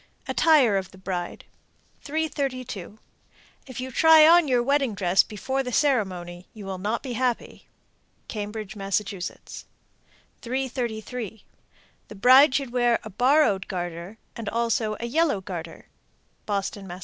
[0.29, 1.45] _ATTIRE OF THE BRIDE.
[2.01, 2.97] 332.
[3.67, 7.67] If you try on your wedding dress before the ceremony, you will not be happy.
[8.27, 8.97] Cambridge, Mass.
[8.97, 11.43] 333.
[12.07, 15.85] The bride should wear a borrowed garter, and also a yellow garter.
[16.47, 16.99] _Boston, Mass.